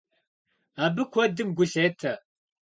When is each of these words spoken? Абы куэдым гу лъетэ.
Абы 0.83 1.03
куэдым 1.11 1.49
гу 1.57 1.65
лъетэ. 1.71 2.13